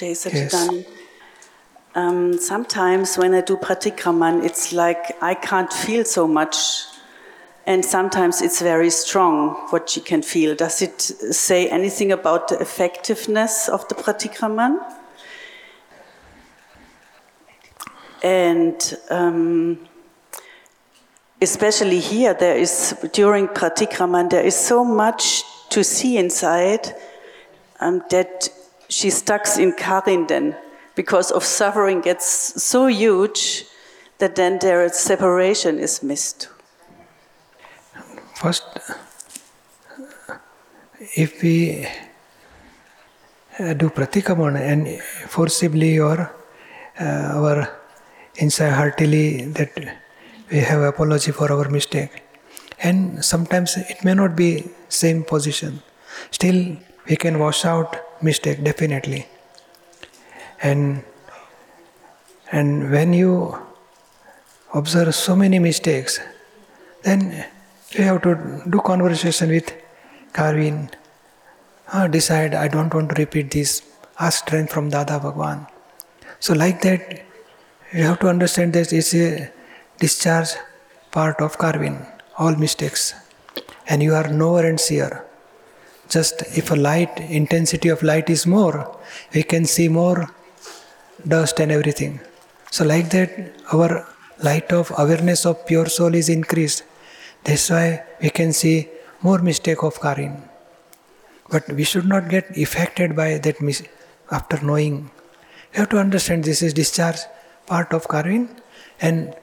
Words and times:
Jay 0.00 0.12
Sachidanand. 0.12 0.86
Um, 1.94 2.38
sometimes 2.38 3.18
when 3.18 3.34
I 3.34 3.42
do 3.42 3.58
pratikraman, 3.58 4.42
it's 4.42 4.72
like 4.72 5.14
I 5.20 5.34
can't 5.34 5.70
feel 5.70 6.06
so 6.06 6.26
much, 6.26 6.56
and 7.66 7.84
sometimes 7.84 8.40
it's 8.40 8.62
very 8.62 8.88
strong 8.88 9.56
what 9.68 9.94
you 9.96 10.02
can 10.02 10.22
feel. 10.22 10.54
Does 10.54 10.80
it 10.80 11.02
say 11.02 11.68
anything 11.68 12.12
about 12.12 12.48
the 12.48 12.58
effectiveness 12.58 13.68
of 13.68 13.86
the 13.88 13.94
pratikraman? 13.94 14.78
And 18.22 18.96
um, 19.10 19.86
especially 21.42 22.00
here, 22.00 22.32
there 22.32 22.56
is 22.56 22.94
during 23.12 23.48
pratikraman 23.48 24.30
there 24.30 24.46
is 24.46 24.56
so 24.56 24.82
much 24.82 25.42
to 25.68 25.84
see 25.84 26.16
inside 26.16 26.94
um, 27.80 28.02
that 28.08 28.48
she 28.90 29.08
stuck 29.08 29.46
in 29.58 29.72
Karinden 29.72 30.56
because 30.94 31.30
of 31.30 31.44
suffering 31.44 32.00
gets 32.00 32.26
so 32.62 32.86
huge 32.88 33.64
that 34.18 34.34
then 34.34 34.58
their 34.58 34.88
separation 34.90 35.78
is 35.78 36.02
missed. 36.02 36.48
First, 38.34 38.64
if 41.16 41.42
we 41.42 41.86
uh, 43.58 43.74
do 43.74 43.88
pratikraman 43.90 44.56
and 44.60 45.00
forcibly 45.28 45.98
or 45.98 46.34
uh, 47.00 47.04
our 47.04 47.68
inside 48.36 48.72
heartily 48.72 49.44
that 49.46 49.72
we 50.50 50.58
have 50.58 50.82
apology 50.82 51.32
for 51.32 51.50
our 51.52 51.68
mistake 51.68 52.22
and 52.82 53.24
sometimes 53.24 53.76
it 53.76 54.04
may 54.04 54.14
not 54.14 54.34
be 54.34 54.64
same 54.88 55.22
position 55.22 55.82
still 56.30 56.76
we 57.08 57.16
can 57.16 57.38
wash 57.38 57.64
out 57.64 57.96
mistake 58.22 58.62
definitely. 58.62 59.26
And 60.62 61.02
and 62.52 62.90
when 62.90 63.12
you 63.12 63.58
observe 64.74 65.14
so 65.14 65.34
many 65.36 65.58
mistakes 65.58 66.20
then 67.02 67.46
you 67.92 68.04
have 68.04 68.22
to 68.22 68.62
do 68.68 68.80
conversation 68.80 69.50
with 69.50 69.72
Karin 70.32 70.90
uh, 71.92 72.06
decide 72.06 72.54
I 72.54 72.68
don't 72.68 72.92
want 72.92 73.10
to 73.10 73.14
repeat 73.14 73.50
this. 73.50 73.82
Ask 74.18 74.46
strength 74.46 74.72
from 74.72 74.90
Dada 74.90 75.18
Bhagwan. 75.18 75.66
So 76.40 76.54
like 76.54 76.82
that 76.82 77.24
you 77.92 78.02
have 78.04 78.20
to 78.20 78.28
understand 78.28 78.74
that 78.74 78.92
it's 78.92 79.14
a 79.14 79.50
discharge 79.98 80.50
part 81.10 81.40
of 81.40 81.58
Karin 81.58 82.06
all 82.38 82.54
mistakes. 82.54 83.14
And 83.88 84.02
you 84.02 84.14
are 84.14 84.28
knower 84.28 84.64
and 84.66 84.78
seer 84.78 85.24
just 86.10 86.42
if 86.60 86.70
a 86.70 86.76
light 86.76 87.18
intensity 87.40 87.88
of 87.88 88.02
light 88.02 88.28
is 88.36 88.46
more 88.46 88.76
we 89.34 89.42
can 89.42 89.64
see 89.64 89.88
more 89.88 90.18
dust 91.26 91.60
and 91.60 91.72
everything. 91.72 92.20
So, 92.70 92.84
like 92.84 93.10
that, 93.10 93.52
our 93.72 94.06
light 94.42 94.72
of 94.72 94.92
awareness 94.96 95.44
of 95.44 95.66
pure 95.66 95.86
soul 95.86 96.14
is 96.14 96.28
increased. 96.28 96.84
That's 97.44 97.68
why 97.70 98.04
we 98.22 98.30
can 98.30 98.52
see 98.52 98.88
more 99.22 99.38
mistake 99.38 99.82
of 99.82 100.00
Karin. 100.00 100.42
But 101.50 101.68
we 101.72 101.84
should 101.84 102.06
not 102.06 102.28
get 102.28 102.56
affected 102.56 103.16
by 103.16 103.38
that 103.38 103.60
mis- 103.60 103.82
after 104.30 104.64
knowing. 104.64 105.10
You 105.72 105.80
have 105.80 105.88
to 105.90 105.98
understand 105.98 106.44
this 106.44 106.62
is 106.62 106.72
discharge 106.74 107.18
part 107.66 107.92
of 107.92 108.08
Karin 108.08 108.48
and 109.00 109.34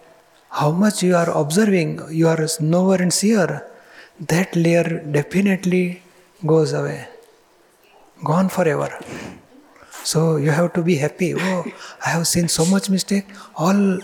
how 0.50 0.72
much 0.72 1.04
you 1.04 1.16
are 1.16 1.30
observing, 1.30 2.02
you 2.10 2.28
are 2.28 2.48
knower 2.60 2.96
and 2.96 3.14
seer, 3.14 3.70
that 4.20 4.56
layer 4.56 5.02
definitely 5.12 6.02
goes 6.46 6.74
away, 6.74 7.08
gone 8.24 8.50
forever. 8.50 8.90
So 10.04 10.38
you 10.38 10.52
have 10.52 10.74
to 10.74 10.82
be 10.82 10.96
happy. 10.96 11.34
Oh, 11.36 11.66
I 12.06 12.10
have 12.10 12.28
seen 12.28 12.48
so 12.48 12.66
much 12.66 12.90
mistake. 12.90 13.26
All 13.56 14.00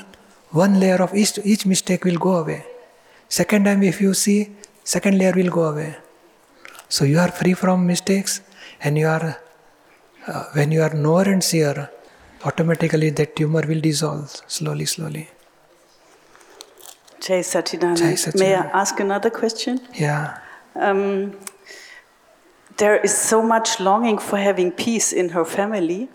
one 0.52 0.80
layer 0.80 1.02
of 1.02 1.13
each, 1.16 1.40
each 1.44 1.66
mistake 1.66 2.03
will 2.03 2.18
go 2.18 2.35
away. 2.35 2.66
Second 3.30 3.66
time, 3.66 3.84
if 3.84 4.02
you 4.02 4.13
see, 4.13 4.52
second 4.84 5.18
layer 5.18 5.34
will 5.34 5.50
go 5.50 5.63
away. 5.63 5.96
So 6.90 7.06
you 7.06 7.19
are 7.19 7.31
free 7.31 7.53
from 7.53 7.88
mistakes, 7.88 8.41
and 8.81 8.97
you 8.97 9.08
are 9.08 9.38
uh, 10.28 10.44
when 10.53 10.72
you 10.72 10.81
are 10.81 10.94
knower 10.94 11.24
and 11.24 11.44
seer, 11.44 11.90
automatically 12.46 13.09
that 13.09 13.35
tumor 13.35 13.63
will 13.68 13.81
dissolve 13.81 14.29
slowly, 14.47 14.85
slowly. 14.85 15.29
Jay 17.19 17.40
Sachidanand. 17.40 18.38
May 18.40 18.56
I 18.56 18.66
ask 18.81 19.00
another 19.00 19.29
question? 19.29 19.79
Yeah. 19.94 20.40
Um, 20.75 21.35
there 22.78 22.97
is 22.97 23.16
so 23.16 23.41
much 23.41 23.79
longing 23.79 24.17
for 24.17 24.38
having 24.38 24.72
peace 24.72 25.13
in 25.13 25.29
her 25.29 25.45
family. 25.45 26.09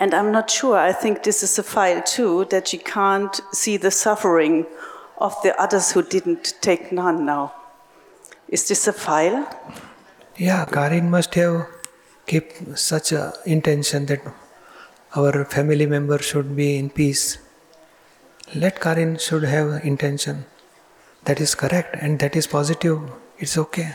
And 0.00 0.14
I'm 0.14 0.32
not 0.32 0.50
sure, 0.50 0.76
I 0.76 0.92
think 0.92 1.22
this 1.22 1.42
is 1.42 1.58
a 1.58 1.62
file 1.62 2.02
too, 2.02 2.46
that 2.46 2.68
she 2.68 2.78
can't 2.78 3.40
see 3.52 3.76
the 3.76 3.90
suffering 3.90 4.66
of 5.18 5.34
the 5.42 5.58
others 5.60 5.92
who 5.92 6.02
didn't 6.02 6.54
take 6.60 6.90
none 6.90 7.24
now. 7.24 7.54
Is 8.48 8.68
this 8.68 8.86
a 8.88 8.92
file? 8.92 9.48
Yeah, 10.36 10.64
Karin 10.64 11.10
must 11.10 11.34
have 11.34 11.66
kept 12.26 12.78
such 12.78 13.12
a 13.12 13.32
intention 13.46 14.06
that 14.06 14.20
our 15.14 15.44
family 15.44 15.86
member 15.86 16.18
should 16.18 16.56
be 16.56 16.76
in 16.76 16.90
peace. 16.90 17.38
Let 18.54 18.80
Karin 18.80 19.18
should 19.18 19.44
have 19.44 19.84
intention. 19.84 20.46
That 21.24 21.40
is 21.40 21.54
correct 21.54 21.96
and 22.00 22.18
that 22.18 22.36
is 22.36 22.46
positive. 22.46 23.00
It's 23.38 23.56
okay. 23.56 23.94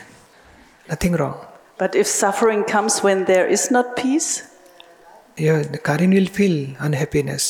Nothing 0.90 1.12
wrong. 1.20 1.38
But 1.78 1.94
if 1.94 2.06
suffering 2.06 2.64
comes 2.64 3.00
when 3.02 3.24
there 3.24 3.46
is 3.46 3.70
not 3.70 3.96
peace, 3.96 4.30
Yeah, 5.36 5.62
the 5.62 5.78
Karin 5.78 6.10
will 6.12 6.26
feel 6.38 6.56
unhappiness. 6.80 7.44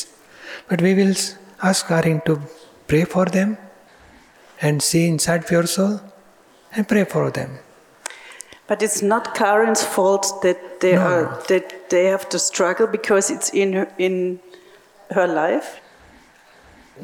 But 0.69 0.81
we 0.81 0.93
will 0.93 1.15
ask 1.61 1.87
Karin 1.87 2.21
to 2.27 2.39
pray 2.87 3.03
for 3.03 3.25
them 3.25 3.57
and 4.61 4.81
see 4.81 5.07
inside 5.07 5.45
pure 5.47 5.67
soul 5.67 5.99
and 6.75 6.87
pray 6.87 7.03
for 7.15 7.25
them. 7.39 7.51
but 8.71 8.81
it's 8.85 9.01
not 9.11 9.25
Karin's 9.37 9.81
fault 9.93 10.27
that 10.43 10.59
they 10.83 10.91
No. 10.95 11.01
are 11.13 11.23
that 11.49 11.73
they 11.93 12.03
have 12.11 12.25
to 12.33 12.39
struggle 12.43 12.87
because 12.97 13.25
it's 13.33 13.49
in 13.63 13.73
her, 13.77 13.87
in 14.07 14.13
her 15.17 15.25
life. 15.27 15.67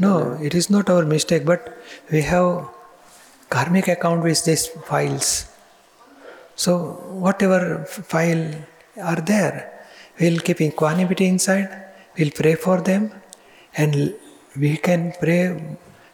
No, 0.06 0.14
it 0.50 0.54
is 0.60 0.70
not 0.76 0.90
our 0.94 1.04
mistake, 1.16 1.44
but 1.52 1.68
we 2.12 2.22
have 2.22 2.48
karmic 3.56 3.90
account 3.96 4.24
with 4.30 4.46
these 4.48 4.64
files. 4.92 5.28
So 6.64 6.72
whatever 7.26 7.86
file 7.86 8.46
are 9.12 9.22
there, 9.34 9.56
we'll 10.20 10.40
keep 10.40 10.60
equanimity 10.60 11.28
inside, 11.28 11.70
we'll 12.18 12.32
pray 12.32 12.56
for 12.56 12.82
them, 12.82 13.12
and 13.76 14.16
we 14.60 14.76
can 14.78 15.14
pray 15.20 15.44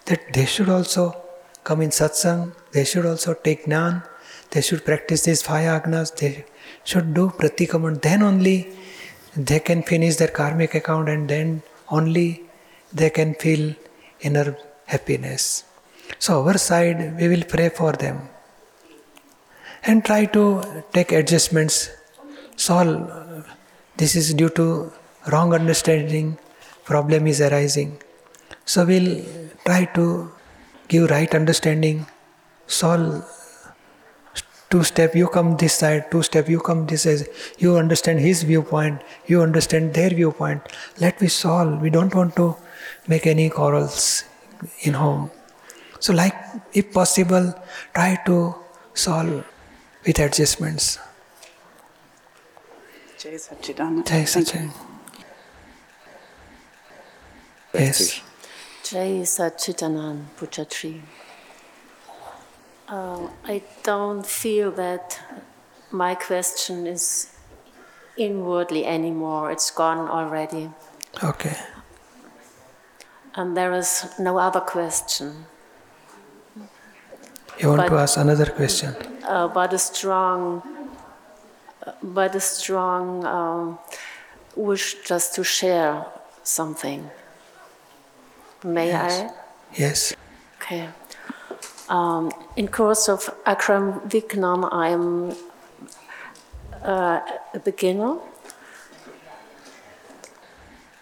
that 0.08 0.34
they 0.34 0.46
should 0.46 0.68
also 0.68 1.16
come 1.64 1.82
in 1.82 1.92
satsang, 1.92 2.54
they 2.74 2.84
should 2.84 3.06
also 3.06 3.34
take 3.34 3.64
jnana, 3.66 4.06
they 4.52 4.62
should 4.62 4.84
practice 4.84 5.24
these 5.24 5.42
five 5.42 5.68
agnas, 5.78 6.14
they 6.18 6.44
should 6.84 7.14
do 7.14 7.30
pratikraman, 7.30 8.02
then 8.02 8.22
only 8.22 8.58
they 9.38 9.62
can 9.62 9.82
finish 9.82 10.18
their 10.18 10.34
karmic 10.42 10.76
account 10.76 11.08
and 11.08 11.30
then 11.30 11.64
only 11.88 12.44
they 12.92 13.10
can 13.10 13.34
feel 13.36 13.74
inner 14.20 14.58
happiness. 14.88 15.64
So, 16.20 16.46
our 16.46 16.58
side, 16.58 17.18
we 17.18 17.30
will 17.30 17.46
pray 17.46 17.70
for 17.70 17.94
them 17.94 18.30
and 19.86 20.04
try 20.06 20.26
to 20.26 20.64
take 20.94 21.12
adjustments. 21.12 21.90
Solve. 22.56 23.48
This 23.98 24.16
is 24.16 24.34
due 24.34 24.50
to 24.50 24.92
wrong 25.32 25.54
understanding, 25.54 26.38
problem 26.86 27.28
is 27.28 27.42
arising. 27.42 28.02
So, 28.66 28.86
we'll 28.86 29.24
try 29.66 29.86
to 29.96 30.32
give 30.88 31.10
right 31.10 31.34
understanding, 31.34 32.06
solve. 32.68 33.26
Two 34.70 34.84
step 34.84 35.16
you 35.16 35.28
come 35.28 35.56
this 35.58 35.76
side 35.76 36.10
two 36.10 36.24
step 36.24 36.50
you 36.50 36.60
come 36.60 36.88
this 36.88 37.04
side. 37.04 37.28
You 37.60 37.78
understand 37.78 38.20
his 38.20 38.42
viewpoint 38.42 39.04
you 39.28 39.44
understand 39.44 39.94
their 39.94 40.10
viewpoint. 40.10 40.64
Let 41.00 41.22
me 41.22 41.28
solve. 41.28 41.80
We 41.80 41.92
don't 41.92 42.16
want 42.16 42.36
to 42.38 42.56
make 43.08 43.28
any 43.28 43.52
quarrels 43.52 44.24
in 44.82 44.96
home. 44.96 45.30
So 46.00 46.12
like 46.12 46.34
if 46.74 46.92
possible 46.92 47.54
try 47.94 48.20
to 48.26 48.56
solve 48.96 49.46
with 50.06 50.20
adjustments 50.20 51.00
Jai 53.18 53.32
Satchidanand. 53.32 54.06
Jai 54.06 54.26
Thank 54.26 54.72
yes 57.74 58.22
Jai 58.84 59.24
Satchitanand 59.24 60.26
Pujyashri. 60.38 61.02
Uh, 62.88 63.28
I 63.46 63.64
don't 63.84 64.26
feel 64.26 64.72
that 64.72 65.20
my 65.90 66.16
question 66.16 66.86
is 66.86 67.34
inwardly 68.18 68.86
anymore. 68.86 69.52
It's 69.52 69.72
gone 69.72 70.10
already. 70.10 70.70
okay 71.24 71.56
And 73.36 73.58
there 73.58 73.74
is 73.74 74.06
no 74.20 74.38
other 74.38 74.60
question. 74.60 75.46
You 77.60 77.70
want 77.70 77.88
to 77.88 77.96
ask 77.98 78.18
another 78.18 78.46
question 78.52 78.96
Uh, 79.28 79.48
but 79.48 79.74
a 79.74 79.78
strong, 79.78 80.62
but 82.02 82.36
a 82.36 82.40
strong 82.40 83.24
um, 83.26 83.80
wish 84.56 84.96
just 85.10 85.36
to 85.36 85.44
share 85.44 86.06
something. 86.44 87.10
May 88.64 88.88
Yes. 88.88 89.12
I? 89.22 89.30
Yes. 89.84 90.14
Okay. 90.58 90.90
Um, 91.90 92.32
in 92.56 92.68
course 92.68 93.10
of 93.12 93.30
Akram 93.46 94.02
Vignan, 94.08 94.68
I'm 94.72 95.32
uh, 96.84 97.20
a 97.54 97.60
beginner. 97.60 98.16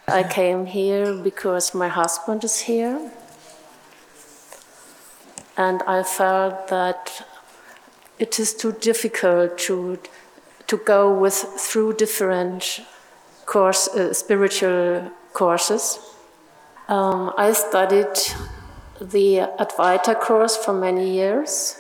I 0.07 0.23
came 0.23 0.65
here 0.65 1.13
because 1.23 1.73
my 1.73 1.87
husband 1.87 2.43
is 2.43 2.59
here, 2.59 2.99
and 5.57 5.81
I 5.83 6.03
felt 6.03 6.67
that 6.69 7.25
it 8.19 8.39
is 8.39 8.53
too 8.53 8.73
difficult 8.73 9.57
to 9.67 9.99
to 10.67 10.77
go 10.77 11.13
with 11.13 11.33
through 11.57 11.93
different 11.93 12.79
course 13.45 13.87
uh, 13.89 14.13
spiritual 14.13 15.11
courses. 15.33 15.99
Um, 16.87 17.33
I 17.37 17.51
studied 17.53 18.15
the 19.01 19.49
Advaita 19.59 20.19
course 20.19 20.55
for 20.55 20.73
many 20.73 21.11
years. 21.11 21.77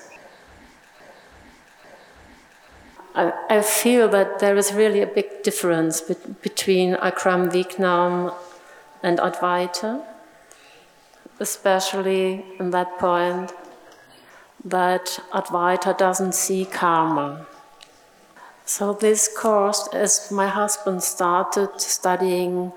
I, 3.15 3.31
I 3.49 3.61
feel 3.61 4.09
that 4.09 4.39
there 4.39 4.57
is 4.57 4.73
really 4.73 5.01
a 5.01 5.07
big 5.07 5.43
difference 5.43 6.01
bet- 6.01 6.41
between 6.41 6.95
Akram 6.95 7.49
Vignan 7.49 8.33
and 9.03 9.19
Advaita, 9.19 10.01
especially 11.39 12.45
in 12.59 12.71
that 12.71 12.97
point 12.99 13.51
that 14.63 15.19
Advaita 15.31 15.97
doesn't 15.97 16.33
see 16.35 16.65
karma. 16.65 17.45
So, 18.65 18.93
this 18.93 19.27
course, 19.35 19.89
as 19.93 20.31
my 20.31 20.47
husband 20.47 21.03
started 21.03 21.81
studying 21.81 22.71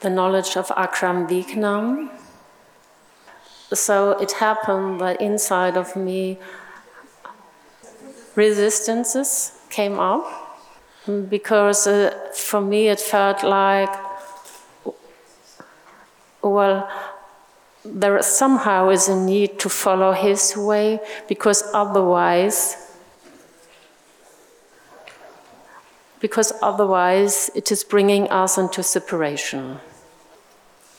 the 0.00 0.10
knowledge 0.10 0.56
of 0.56 0.72
Akram 0.76 1.26
Vignan, 1.28 2.10
so 3.72 4.12
it 4.12 4.32
happened 4.32 5.00
that 5.00 5.20
inside 5.20 5.76
of 5.76 5.94
me 5.94 6.38
resistances 8.34 9.52
came 9.68 9.98
up 10.00 10.24
because 11.28 11.86
uh, 11.86 12.10
for 12.34 12.60
me 12.60 12.88
it 12.88 13.00
felt 13.00 13.42
like 13.42 13.90
well 16.42 16.88
there 17.84 18.20
somehow 18.22 18.90
is 18.90 19.08
a 19.08 19.16
need 19.16 19.58
to 19.58 19.68
follow 19.68 20.12
his 20.12 20.56
way 20.56 21.00
because 21.28 21.62
otherwise 21.72 22.76
because 26.20 26.52
otherwise 26.60 27.50
it 27.54 27.72
is 27.72 27.82
bringing 27.82 28.28
us 28.28 28.58
into 28.58 28.82
separation 28.82 29.80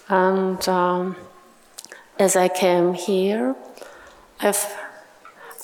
and 0.10 0.68
um, 0.68 1.16
as 2.20 2.36
I 2.36 2.50
came 2.50 2.94
here, 2.94 3.56
I've, 4.42 4.78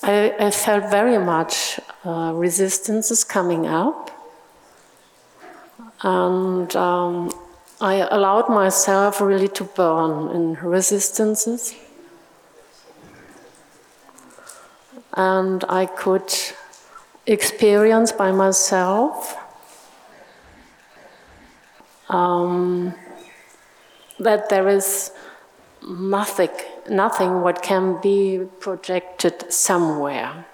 I, 0.02 0.34
I 0.40 0.52
felt 0.52 0.90
very 0.90 1.18
much 1.18 1.80
uh, 2.04 2.32
resistances 2.34 3.24
coming 3.24 3.68
up. 3.68 4.10
And 6.02 6.76
um, 6.76 7.32
I 7.80 8.08
allowed 8.10 8.50
myself 8.50 9.22
really 9.22 9.50
to 9.50 9.64
burn 9.64 10.36
in 10.36 10.56
resistances. 10.56 11.76
And 15.14 15.64
I 15.70 15.86
could 15.86 16.34
experience 17.28 18.12
by 18.12 18.32
myself 18.32 19.38
um, 22.10 22.96
that 24.20 24.50
there 24.50 24.68
is 24.70 25.12
nothing, 25.88 26.50
nothing 26.90 27.42
what 27.42 27.62
can 27.62 28.02
be 28.02 28.48
projected 28.60 29.52
somewhere. 29.54 30.46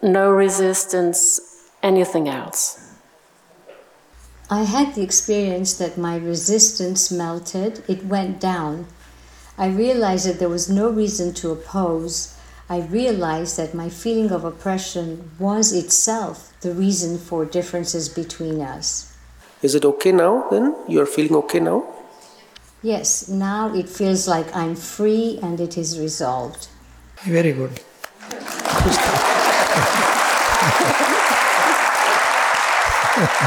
No 0.00 0.30
resistance, 0.30 1.40
anything 1.82 2.28
else. 2.28 2.85
I 4.48 4.62
had 4.62 4.94
the 4.94 5.02
experience 5.02 5.74
that 5.78 5.98
my 5.98 6.16
resistance 6.16 7.10
melted, 7.10 7.82
it 7.88 8.04
went 8.04 8.38
down. 8.38 8.86
I 9.58 9.66
realized 9.66 10.28
that 10.28 10.38
there 10.38 10.48
was 10.48 10.70
no 10.70 10.88
reason 10.88 11.34
to 11.34 11.50
oppose. 11.50 12.38
I 12.70 12.82
realized 12.82 13.56
that 13.56 13.74
my 13.74 13.88
feeling 13.88 14.30
of 14.30 14.44
oppression 14.44 15.32
was 15.40 15.72
itself 15.72 16.52
the 16.60 16.72
reason 16.72 17.18
for 17.18 17.44
differences 17.44 18.08
between 18.08 18.60
us. 18.60 19.16
Is 19.62 19.74
it 19.74 19.84
okay 19.84 20.12
now 20.12 20.46
then? 20.48 20.76
You're 20.86 21.06
feeling 21.06 21.34
okay 21.36 21.58
now? 21.58 21.84
Yes, 22.84 23.28
now 23.28 23.74
it 23.74 23.88
feels 23.88 24.28
like 24.28 24.54
I'm 24.54 24.76
free 24.76 25.40
and 25.42 25.58
it 25.58 25.76
is 25.76 25.98
resolved. 25.98 26.68
Very 27.24 27.52
good. 27.52 27.80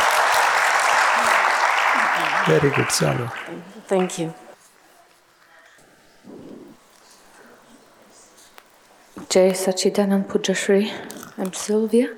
Very 2.49 2.71
good, 2.71 2.87
Salu. 2.87 3.31
Thank 3.85 4.17
you. 4.17 4.33
Jai 9.29 9.51
Sachidanand 9.51 10.25
Pujyashri. 10.25 10.91
I'm 11.37 11.53
Sylvia. 11.53 12.15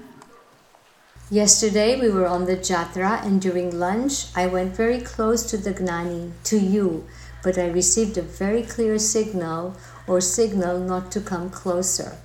Yesterday 1.30 2.00
we 2.00 2.10
were 2.10 2.28
on 2.28 2.46
the 2.46 2.56
Jatra 2.56 3.22
and 3.26 3.42
during 3.42 3.78
lunch 3.78 4.28
I 4.34 4.48
went 4.48 4.74
very 4.74 5.02
close 5.02 5.44
to 5.52 5.58
the 5.58 5.74
Gnani, 5.74 6.32
to 6.46 6.58
you, 6.58 7.06
but 7.44 7.58
I 7.58 7.68
received 7.68 8.18
a 8.18 8.22
very 8.22 8.64
clear 8.64 8.98
signal 9.00 9.76
or 10.08 10.22
signal 10.22 10.80
not 10.80 11.12
to 11.12 11.20
come 11.20 11.50
closer. 11.50 12.16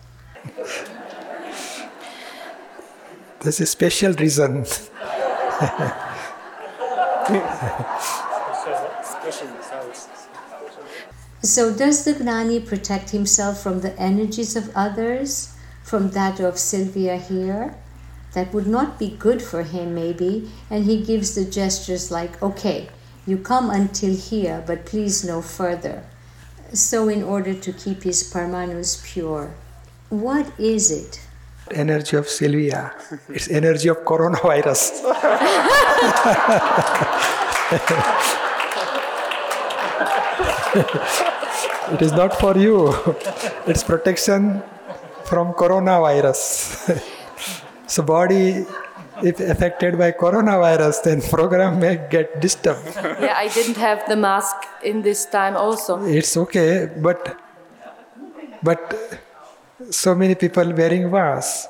There's 3.41 3.59
a 3.59 3.67
special 3.67 4.13
reason. 4.13 4.65
So, 11.43 11.75
does 11.75 12.05
the 12.05 12.15
Gnani 12.15 12.65
protect 12.65 13.11
himself 13.11 13.61
from 13.61 13.81
the 13.81 13.99
energies 13.99 14.55
of 14.55 14.71
others, 14.77 15.53
from 15.83 16.11
that 16.11 16.39
of 16.39 16.57
Sylvia 16.57 17.17
here? 17.17 17.75
That 18.35 18.55
would 18.55 18.69
not 18.69 18.99
be 18.99 19.11
good 19.11 19.43
for 19.43 19.65
him, 19.65 19.93
maybe, 19.95 20.49
and 20.71 20.85
he 20.85 21.03
gives 21.03 21.35
the 21.35 21.45
gestures 21.45 22.13
like, 22.13 22.41
okay, 22.41 22.91
you 23.27 23.39
come 23.39 23.71
until 23.71 24.15
here, 24.15 24.63
but 24.65 24.87
please 24.87 25.25
no 25.25 25.43
further. 25.43 26.05
So, 26.73 27.09
in 27.09 27.25
order 27.25 27.55
to 27.55 27.73
keep 27.73 28.05
his 28.05 28.23
Parmanus 28.23 29.03
pure, 29.05 29.55
what 30.11 30.53
is 30.61 30.93
it? 30.93 31.26
Energy 31.73 32.17
of 32.17 32.29
Sylvia. 32.29 32.95
It's 33.29 33.51
energy 33.51 33.89
of 33.89 34.05
coronavirus. 34.05 35.03
it 41.93 42.03
is 42.03 42.13
not 42.13 42.39
for 42.39 42.57
you. 42.57 42.95
It's 43.67 43.83
protection 43.83 44.63
from 45.25 45.55
coronavirus. 45.55 47.01
so 47.87 48.03
body 48.03 48.65
if 49.23 49.41
affected 49.41 49.99
by 49.99 50.13
coronavirus 50.13 51.03
then 51.03 51.23
program 51.23 51.81
may 51.81 51.97
get 52.11 52.41
disturbed. 52.41 52.95
Yeah, 52.95 53.35
I 53.37 53.49
didn't 53.49 53.77
have 53.77 54.07
the 54.09 54.17
mask 54.17 54.57
in 54.85 55.03
this 55.03 55.27
time 55.27 55.57
also. 55.57 56.05
It's 56.05 56.37
okay, 56.37 56.91
but 56.97 57.39
but 58.63 59.19
so 59.91 60.15
many 60.15 60.35
people 60.35 60.73
wearing 60.73 61.11
mask. 61.11 61.69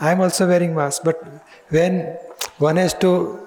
I'm 0.00 0.20
also 0.20 0.46
wearing 0.46 0.74
mask, 0.74 1.02
but 1.04 1.22
when 1.70 2.16
one 2.58 2.76
has 2.76 2.94
to 2.94 3.38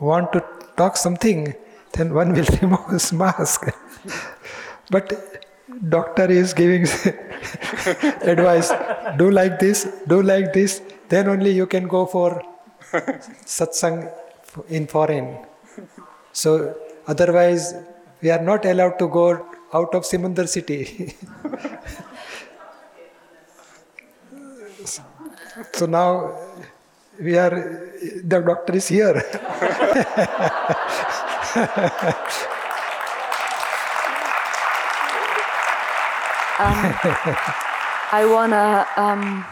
want 0.00 0.32
to 0.32 0.44
talk 0.76 0.96
something, 0.96 1.54
then 1.92 2.14
one 2.14 2.32
will 2.32 2.46
remove 2.62 2.88
his 2.90 3.12
mask. 3.12 3.66
but 4.90 5.12
doctor 5.88 6.30
is 6.30 6.54
giving 6.54 6.82
advice: 8.32 8.72
do 9.18 9.30
like 9.30 9.58
this, 9.58 9.86
do 10.06 10.22
like 10.22 10.52
this. 10.52 10.80
Then 11.08 11.28
only 11.28 11.50
you 11.50 11.66
can 11.66 11.88
go 11.88 12.06
for 12.06 12.42
satsang 13.44 14.12
in 14.68 14.86
foreign. 14.86 15.38
So 16.32 16.76
otherwise, 17.06 17.74
we 18.22 18.30
are 18.30 18.42
not 18.42 18.64
allowed 18.64 18.98
to 19.00 19.08
go 19.08 19.46
out 19.72 19.94
of 19.94 20.04
Simandhar 20.04 20.48
city. 20.48 21.14
So 25.72 25.86
now 25.86 26.38
we 27.18 27.36
are, 27.36 27.50
the 28.24 28.40
doctor 28.40 28.76
is 28.76 28.88
here. 28.88 29.14
I 38.12 38.26
wanna 38.26 38.86
um, 38.96 39.44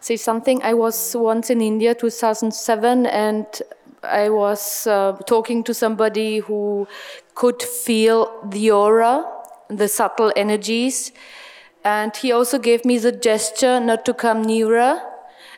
say 0.00 0.16
something. 0.16 0.62
I 0.62 0.74
was 0.74 1.16
once 1.16 1.48
in 1.48 1.60
India, 1.60 1.94
2007, 1.94 3.06
and 3.06 3.46
I 4.02 4.28
was 4.28 4.86
uh, 4.86 5.12
talking 5.26 5.64
to 5.64 5.72
somebody 5.72 6.38
who 6.38 6.86
could 7.34 7.62
feel 7.62 8.40
the 8.44 8.70
aura, 8.70 9.24
the 9.68 9.88
subtle 9.88 10.32
energies, 10.36 11.12
and 11.84 12.14
he 12.16 12.32
also 12.32 12.58
gave 12.58 12.84
me 12.84 12.98
the 12.98 13.12
gesture 13.12 13.80
not 13.80 14.04
to 14.04 14.14
come 14.14 14.42
nearer. 14.42 15.00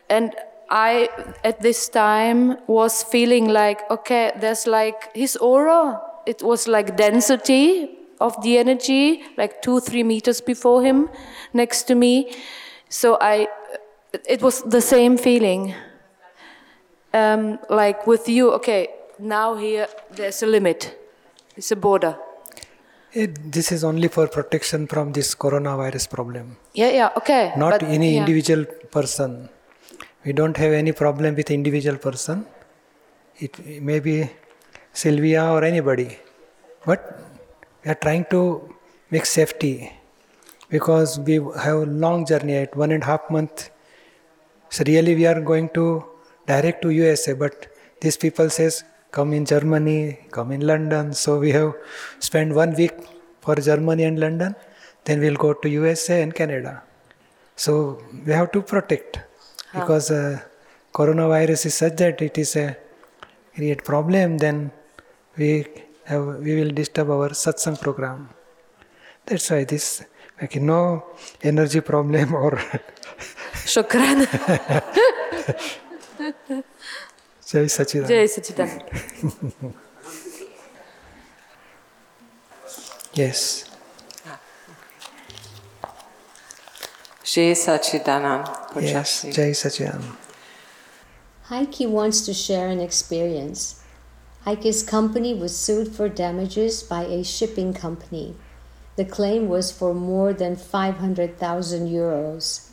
And 0.09 0.35
I, 0.71 1.09
at 1.45 1.61
this 1.61 1.89
time, 1.89 2.57
was 2.67 3.03
feeling 3.03 3.49
like, 3.49 3.89
okay, 3.91 4.33
there's 4.41 4.67
like 4.67 5.15
his 5.15 5.37
aura. 5.37 6.01
It 6.27 6.43
was 6.43 6.67
like 6.67 6.97
density 6.97 7.91
of 8.21 8.41
the 8.43 8.59
energy, 8.59 9.23
like 9.37 9.63
two, 9.63 9.81
three 9.81 10.03
meters 10.03 10.41
before 10.41 10.83
him, 10.83 11.09
next 11.53 11.85
to 11.85 11.95
me. 11.95 12.33
So 12.89 13.17
I, 13.21 13.49
it 14.29 14.43
was 14.43 14.63
the 14.63 14.81
same 14.81 15.17
feeling. 15.19 15.75
Um, 17.13 17.59
like 17.71 18.07
with 18.07 18.29
you, 18.29 18.53
okay, 18.53 18.89
now 19.19 19.55
here 19.57 19.87
there's 20.11 20.43
a 20.43 20.47
limit, 20.47 20.97
it's 21.57 21.71
a 21.71 21.77
border. 21.77 22.17
It, 23.13 23.51
this 23.53 23.73
is 23.73 23.85
only 23.85 24.09
for 24.09 24.27
protection 24.29 24.87
from 24.87 25.13
this 25.13 25.35
coronavirus 25.35 26.11
problem, 26.11 26.57
Yeah, 26.75 26.91
yeah, 26.91 27.11
okay. 27.17 27.53
not 27.57 27.81
but- 27.81 27.83
any 27.85 28.15
yeah. 28.15 28.21
individual 28.21 28.65
person. 28.91 29.49
We 30.26 30.33
don't 30.33 30.56
have 30.56 30.73
any 30.73 30.90
problem 30.90 31.37
with 31.37 31.52
individual 31.52 31.99
person. 31.99 32.47
It 33.38 33.54
may 33.80 34.00
be 34.00 34.28
Sylvia 34.92 35.45
or 35.54 35.62
anybody, 35.62 36.18
but 36.85 37.00
we 37.85 37.92
are 37.92 38.00
trying 38.06 38.25
to 38.30 38.40
make 39.12 39.25
safety 39.25 39.92
because 40.68 41.21
we 41.21 41.35
have 41.35 41.76
a 41.76 41.87
long 42.04 42.26
journey 42.26 42.56
at 42.56 42.75
one 42.76 42.90
and 42.90 43.04
a 43.04 43.06
half 43.06 43.30
month. 43.30 43.71
So 44.68 44.83
really, 44.85 45.14
we 45.14 45.26
are 45.26 45.40
going 45.40 45.68
to 45.75 46.04
direct 46.47 46.83
to 46.83 46.90
USA, 46.90 47.35
but 47.35 47.68
these 48.00 48.16
people 48.16 48.50
says 48.50 48.83
come 49.12 49.33
in 49.33 49.45
Germany, 49.45 50.18
come 50.33 50.50
in 50.50 50.66
London. 50.66 51.12
So 51.14 51.38
we 51.38 51.52
have 51.52 51.75
spent 52.18 52.52
one 52.52 52.75
week 52.75 52.95
for 53.42 53.54
Germany 53.54 54.02
and 54.02 54.18
London, 54.18 54.56
then 55.04 55.21
we'll 55.21 55.37
go 55.37 55.52
to 55.52 55.68
USA 55.68 56.21
and 56.21 56.35
Canada. 56.35 56.83
So 57.54 58.02
we 58.26 58.33
have 58.33 58.50
to 58.52 58.61
protect 58.61 59.21
because 59.78 60.11
uh, 60.11 60.40
coronavirus 60.92 61.66
is 61.66 61.75
such 61.75 61.97
that 61.97 62.23
it 62.23 62.37
is 62.38 62.56
a 62.56 62.76
create 63.54 63.85
problem. 63.85 64.38
Then 64.38 64.71
we 65.37 65.66
have, 66.04 66.25
we 66.47 66.54
will 66.59 66.71
disturb 66.71 67.11
our 67.11 67.30
satsang 67.30 67.80
program. 67.80 68.28
That's 69.26 69.50
why 69.50 69.64
this 69.64 70.04
like 70.40 70.56
no 70.56 71.04
energy 71.42 71.80
problem 71.80 72.35
or 72.35 72.52
Shukran. 73.73 74.18
Jai 77.49 77.66
Sachidanand. 77.76 78.09
Jai 78.09 78.26
Sachidanand. 78.35 78.83
Yes. 83.14 83.64
Jai 87.26 87.54
Sachidanand. 87.54 88.47
Yes. 88.80 89.25
Pujasi. 89.25 89.35
Jai 89.35 89.50
Sachidanand. 89.50 90.14
Heike 91.47 91.88
wants 91.88 92.25
to 92.25 92.33
share 92.33 92.68
an 92.68 92.78
experience. 92.78 93.83
Heike's 94.45 94.85
company 94.85 95.35
was 95.35 95.59
sued 95.59 95.88
for 95.88 96.09
damages 96.09 96.85
by 96.85 97.02
a 97.02 97.25
shipping 97.25 97.75
company. 97.75 98.37
The 98.95 99.04
claim 99.04 99.49
was 99.49 99.73
for 99.73 99.92
more 99.92 100.33
than 100.33 100.54
500,000 100.54 101.88
euros. 101.88 102.71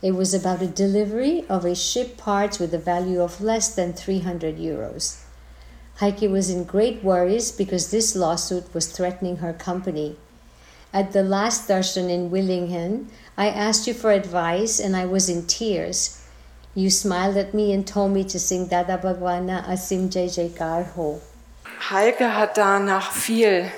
It 0.00 0.12
was 0.12 0.32
about 0.32 0.62
a 0.62 0.66
delivery 0.66 1.44
of 1.50 1.66
a 1.66 1.74
ship 1.74 2.16
parts 2.16 2.58
with 2.58 2.72
a 2.72 2.78
value 2.78 3.20
of 3.20 3.42
less 3.42 3.74
than 3.74 3.92
300 3.92 4.56
euros. 4.56 5.20
Heike 5.96 6.30
was 6.30 6.48
in 6.48 6.64
great 6.64 7.04
worries 7.04 7.52
because 7.52 7.90
this 7.90 8.16
lawsuit 8.16 8.72
was 8.72 8.90
threatening 8.90 9.36
her 9.36 9.52
company. 9.52 10.16
At 10.94 11.10
the 11.10 11.24
last 11.24 11.66
darshan 11.68 12.08
in 12.08 12.30
Willingen, 12.30 13.06
I 13.36 13.48
asked 13.48 13.88
you 13.88 13.94
for 13.94 14.12
advice 14.12 14.78
and 14.78 14.94
I 14.94 15.06
was 15.06 15.28
in 15.28 15.44
tears. 15.46 16.22
You 16.76 16.88
smiled 16.88 17.36
at 17.36 17.52
me 17.52 17.72
and 17.72 17.84
told 17.84 18.12
me 18.12 18.22
to 18.22 18.38
sing 18.38 18.68
Dada 18.68 18.96
Bhagwana 18.98 19.64
Asim 19.66 20.08
Jai 20.08 20.28
Jaikar 20.28 20.84
Ho. 20.92 21.20
Heike 21.64 22.20
hat 22.20 22.54
danach 22.54 23.10
viel 23.10 23.72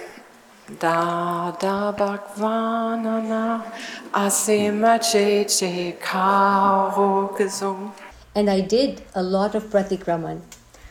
Da 0.79 1.53
da 1.53 1.93
Bhagwanana 1.93 3.65
Asima 4.13 5.01
Jai 5.01 5.97
Karo 5.99 7.35
gesungen. 7.39 7.93
And 8.35 8.51
I 8.51 8.61
did 8.61 9.01
a 9.15 9.23
lot 9.23 9.55
of 9.55 9.71
pratikraman. 9.71 10.43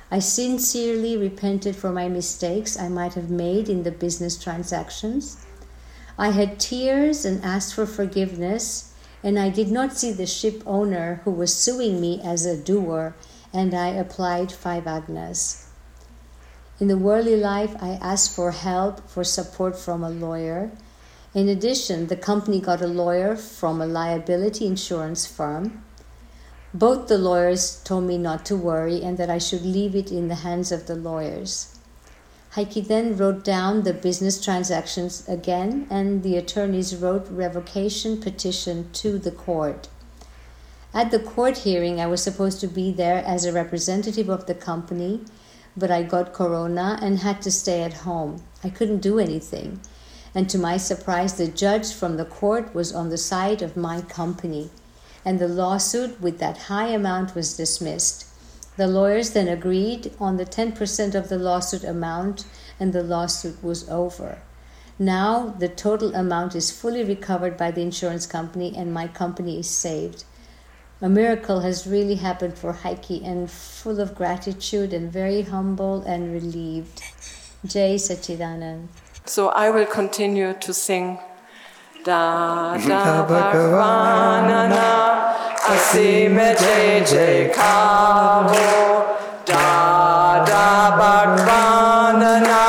I 0.10 0.17
sincerely 0.17 1.17
repented 1.17 1.75
for 1.75 1.91
my 1.91 2.08
mistakes 2.08 2.79
I 2.79 2.88
might 2.88 3.13
have 3.13 3.29
made 3.29 3.70
in 3.70 3.84
the 3.84 3.91
business 3.91 4.41
transactions. 4.41 5.38
I 6.17 6.29
had 6.29 6.60
tears 6.60 7.25
and 7.25 7.43
asked 7.43 7.74
for 7.74 7.86
forgiveness, 7.86 8.93
and 9.22 9.38
I 9.38 9.50
did 9.50 9.69
not 9.69 9.98
see 9.98 10.13
the 10.13 10.25
ship 10.25 10.63
owner 10.65 11.22
who 11.25 11.31
was 11.31 11.53
suing 11.53 12.00
me 12.00 12.22
as 12.24 12.45
a 12.45 12.55
doer, 12.55 13.15
and 13.51 13.74
I 13.74 13.88
applied 13.89 14.51
five 14.51 14.86
agnas. 14.86 15.65
In 16.79 16.88
the 16.88 16.98
worldly 16.98 17.36
life, 17.36 17.75
I 17.81 18.00
asked 18.01 18.36
for 18.36 18.51
help, 18.51 19.10
for 19.10 19.24
support 19.24 19.77
from 19.77 20.03
a 20.03 20.10
lawyer. 20.10 20.72
In 21.34 21.50
addition, 21.50 22.07
the 22.07 22.15
company 22.15 22.62
got 22.62 22.81
a 22.81 22.88
lawyer 22.88 23.36
from 23.36 23.81
a 23.81 23.86
liability 23.86 24.65
insurance 24.65 25.25
firm. 25.25 25.84
Both 26.74 27.07
the 27.07 27.17
lawyers 27.17 27.81
told 27.84 28.05
me 28.05 28.17
not 28.17 28.45
to 28.45 28.55
worry 28.55 29.01
and 29.01 29.17
that 29.17 29.29
I 29.29 29.38
should 29.38 29.63
leave 29.63 29.95
it 29.95 30.12
in 30.12 30.29
the 30.29 30.36
hands 30.36 30.72
of 30.72 30.88
the 30.88 30.95
lawyers. 30.95 31.75
Heike 32.55 32.88
then 32.88 33.17
wrote 33.17 33.43
down 33.43 33.83
the 33.83 33.93
business 33.93 34.41
transactions 34.41 35.27
again, 35.27 35.88
and 35.89 36.24
the 36.24 36.38
attorneys 36.38 36.95
wrote 36.95 37.27
revocation 37.29 38.21
petition 38.21 38.89
to 38.93 39.19
the 39.19 39.31
court. 39.31 39.89
At 40.93 41.12
the 41.12 41.19
court 41.19 41.59
hearing, 41.59 42.00
I 42.00 42.07
was 42.07 42.24
supposed 42.24 42.62
to 42.62 42.67
be 42.67 42.91
there 42.91 43.24
as 43.25 43.43
a 43.43 43.51
representative 43.51 44.29
of 44.29 44.45
the 44.45 44.55
company, 44.55 45.21
but 45.75 45.91
I 45.91 46.03
got 46.03 46.31
corona 46.31 46.97
and 47.01 47.19
had 47.19 47.41
to 47.41 47.51
stay 47.51 47.81
at 47.83 48.05
home. 48.07 48.41
I 48.63 48.69
couldn't 48.69 49.01
do 49.01 49.19
anything. 49.19 49.81
And 50.33 50.50
to 50.50 50.57
my 50.57 50.77
surprise, 50.77 51.33
the 51.33 51.47
judge 51.47 51.91
from 51.93 52.15
the 52.15 52.25
court 52.25 52.74
was 52.74 52.93
on 52.93 53.09
the 53.09 53.17
side 53.17 53.62
of 53.62 53.75
my 53.75 54.01
company 54.01 54.69
and 55.25 55.39
the 55.39 55.47
lawsuit 55.47 56.21
with 56.21 56.38
that 56.38 56.57
high 56.69 56.88
amount 56.88 57.33
was 57.33 57.57
dismissed. 57.57 58.27
The 58.77 58.88
lawyers 58.88 59.32
then 59.32 59.48
agreed 59.48 60.12
on 60.20 60.38
the 60.38 60.46
10% 60.46 61.15
of 61.15 61.29
the 61.29 61.38
lawsuit 61.38 61.84
amount, 61.84 62.46
and 62.79 62.91
the 62.91 63.03
lawsuit 63.03 63.63
was 63.63 63.89
over. 63.89 64.39
Now 65.00 65.55
the 65.60 65.67
total 65.67 66.15
amount 66.15 66.55
is 66.55 66.72
fully 66.72 67.03
recovered 67.03 67.58
by 67.58 67.72
the 67.72 67.82
insurance 67.82 68.25
company, 68.25 68.74
and 68.75 68.94
my 68.94 69.08
company 69.08 69.60
is 69.60 69.70
saved. 69.70 70.24
A 71.01 71.10
miracle 71.10 71.60
has 71.60 71.86
really 71.86 72.15
happened 72.15 72.58
for 72.58 72.72
Heike, 72.72 73.22
and 73.22 73.51
full 73.51 74.00
of 74.00 74.15
gratitude 74.15 74.94
and 74.94 75.12
very 75.12 75.41
humble 75.41 76.01
and 76.03 76.32
relieved. 76.32 77.01
Jai 77.65 77.96
Sachidanand. 77.96 78.88
So 79.25 79.50
I 79.50 79.70
will 79.70 79.86
continue 79.86 80.53
to 80.53 80.74
sing 80.74 81.20
Da 82.05 82.77
Da 82.88 83.25
da 83.25 83.55
Bhagwanana 85.67 85.74
Asime 85.74 86.48
Jai 86.60 87.01
Jai 87.01 87.50
Karo 87.50 88.69
Da 89.45 90.45
da 90.45 90.91
Bhagwanana 91.00 92.62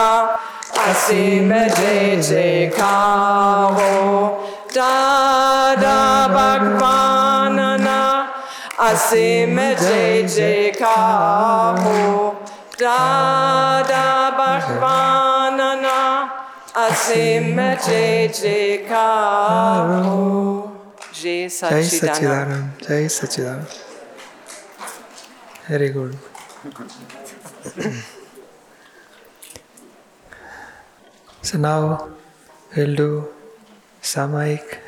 Asime 0.72 1.62
Jai 1.76 2.16
Jai 2.22 2.70
Karo 2.74 3.92
Da 4.72 5.74
da 5.74 6.28
Bhagwanana 6.36 7.98
Asime 8.78 9.68
Jai 9.76 10.22
Jai 10.26 10.72
Karo 10.72 12.36
Da 12.78 13.82
da 13.82 14.06
Bhagwanana 14.38 15.98
Asim 16.74 17.56
Jai 17.56 18.28
Jai 18.32 18.84
Karo 18.88 20.65
Jai 21.26 21.48
Sachidanand 21.48 22.82
Jai 22.82 23.08
Sachidanand 23.08 23.66
very 25.70 25.88
good 25.88 26.12
so 31.42 31.58
now 31.58 31.88
will 32.76 32.96
do 32.96 33.08
samayik 34.12 34.78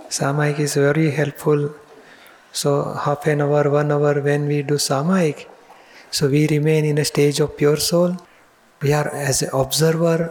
samayik 0.00 0.60
is 0.60 0.78
very 0.78 1.08
helpful 1.16 1.68
so 2.54 2.78
half 3.04 3.28
an 3.28 3.42
hour 3.42 3.68
one 3.68 3.92
hour 3.92 4.18
when 4.22 4.46
we 4.48 4.62
do 4.62 4.76
samayik 4.84 5.46
so 6.12 6.28
we 6.28 6.46
remain 6.46 6.84
in 6.84 7.00
a 7.00 7.02
stage 7.12 7.40
of 7.42 7.50
pure 7.58 7.78
soul 7.90 8.16
we 8.80 8.92
are 9.00 9.10
as 9.14 9.44
a 9.44 9.48
observer 9.62 10.28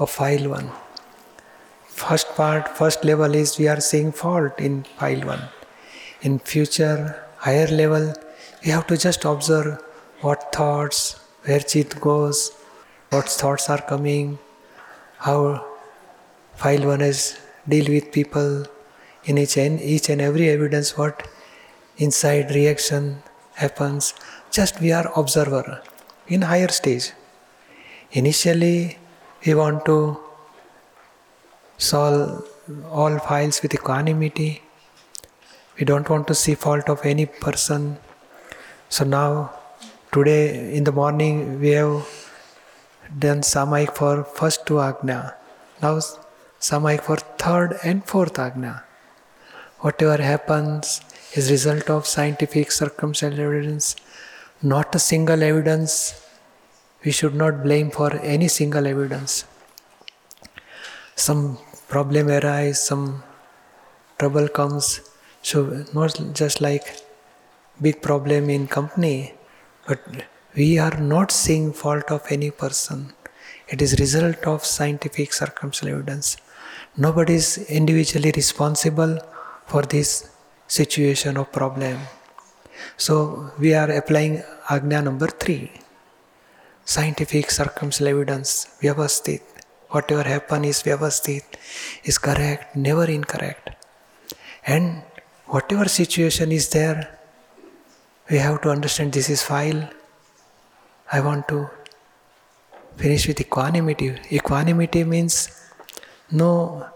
of 0.00 0.16
file 0.16 0.46
one 0.46 0.70
First 1.98 2.28
part, 2.36 2.68
first 2.76 3.04
level 3.04 3.34
is 3.34 3.58
we 3.58 3.66
are 3.66 3.80
seeing 3.80 4.12
fault 4.12 4.60
in 4.60 4.84
file 4.98 5.26
one. 5.26 5.42
In 6.22 6.38
future, 6.38 7.24
higher 7.36 7.66
level, 7.66 8.14
We 8.64 8.70
have 8.70 8.86
to 8.88 8.96
just 8.96 9.24
observe 9.24 9.82
what 10.20 10.52
thoughts, 10.52 11.20
where 11.44 11.60
chit 11.60 12.00
goes, 12.00 12.52
what 13.10 13.28
thoughts 13.28 13.68
are 13.70 13.82
coming, 13.90 14.38
how 15.18 15.66
file 16.54 16.86
one 16.86 17.00
is 17.00 17.38
deal 17.68 17.90
with 17.92 18.12
people 18.12 18.64
in 19.24 19.38
each 19.38 19.56
and 19.56 19.80
each 19.80 20.08
and 20.08 20.20
every 20.20 20.48
evidence 20.48 20.96
what 20.96 21.26
inside 21.98 22.54
reaction 22.54 23.22
happens 23.54 24.14
just 24.50 24.80
we 24.80 24.92
are 24.92 25.06
observer 25.22 25.82
in 26.28 26.42
higher 26.42 26.72
stage 26.80 27.12
initially 28.22 28.98
we 29.44 29.54
want 29.54 29.84
to 29.84 29.98
solve 31.78 32.46
all 32.90 33.18
files 33.18 33.62
with 33.62 33.72
equanimity 33.74 34.62
we 35.78 35.84
don't 35.84 36.08
want 36.10 36.26
to 36.26 36.34
see 36.34 36.54
fault 36.54 36.88
of 36.88 37.04
any 37.04 37.26
person 37.26 37.96
so 38.88 39.04
now 39.04 39.50
today 40.12 40.74
in 40.74 40.84
the 40.84 40.92
morning 40.92 41.60
we 41.60 41.70
have 41.70 42.06
done 43.24 43.40
samayik 43.40 43.94
for 43.94 44.24
first 44.24 44.66
two 44.66 44.80
agna. 44.80 45.34
Now 45.82 45.98
samayik 46.60 47.02
for 47.02 47.16
third 47.16 47.78
and 47.84 48.04
fourth 48.04 48.38
agna. 48.38 48.84
Whatever 49.80 50.22
happens 50.22 51.00
is 51.34 51.50
result 51.50 51.88
of 51.88 52.06
scientific 52.06 52.70
circumstantial 52.70 53.44
evidence, 53.44 53.96
not 54.62 54.94
a 54.94 54.98
single 54.98 55.42
evidence. 55.42 56.24
We 57.04 57.12
should 57.12 57.34
not 57.34 57.62
blame 57.62 57.90
for 57.90 58.12
any 58.16 58.48
single 58.48 58.86
evidence. 58.86 59.44
Some 61.14 61.58
problem 61.88 62.28
arise, 62.28 62.82
some 62.82 63.22
trouble 64.18 64.48
comes. 64.48 65.00
So 65.42 65.84
not 65.94 66.18
just 66.34 66.60
like 66.60 66.86
big 67.80 68.02
problem 68.02 68.50
in 68.50 68.66
company, 68.66 69.34
but 69.86 70.00
we 70.54 70.78
are 70.78 70.98
not 70.98 71.30
seeing 71.30 71.72
fault 71.72 72.10
of 72.10 72.22
any 72.30 72.50
person. 72.50 73.12
It 73.68 73.80
is 73.82 74.00
result 74.00 74.46
of 74.46 74.64
scientific 74.64 75.32
circumstantial 75.32 75.98
evidence. 75.98 76.36
Nobody 76.96 77.34
is 77.34 77.58
individually 77.68 78.32
responsible 78.34 79.18
for 79.66 79.82
this 79.82 80.30
situation 80.66 81.36
of 81.36 81.52
problem. 81.52 81.98
So 82.96 83.52
we 83.58 83.74
are 83.74 83.90
applying 83.90 84.42
Agnya 84.66 85.02
number 85.04 85.28
three. 85.28 85.70
Scientific 86.84 87.50
circumstantial 87.50 88.08
evidence, 88.08 88.68
vyavasthit. 88.82 89.42
Whatever 89.90 90.22
happen 90.22 90.64
is 90.64 90.82
vyavasthit, 90.82 91.44
is 92.04 92.18
correct, 92.18 92.76
never 92.76 93.04
incorrect. 93.04 93.70
And 94.66 95.02
whatever 95.46 95.88
situation 95.88 96.52
is 96.52 96.68
there, 96.68 97.18
we 98.30 98.36
have 98.36 98.60
to 98.62 98.70
understand 98.70 99.12
this 99.12 99.30
is 99.30 99.42
file 99.42 99.88
I 101.10 101.20
want 101.20 101.48
to 101.48 101.70
finish 102.96 103.26
with 103.26 103.40
equanimity. 103.40 104.14
Equanimity 104.30 105.04
means 105.04 105.48
no 106.30 106.86